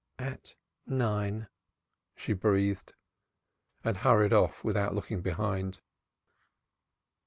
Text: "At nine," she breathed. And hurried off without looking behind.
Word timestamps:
"At 0.17 0.55
nine," 0.87 1.47
she 2.15 2.33
breathed. 2.33 2.95
And 3.83 3.97
hurried 3.97 4.33
off 4.33 4.63
without 4.63 4.95
looking 4.95 5.21
behind. 5.21 5.79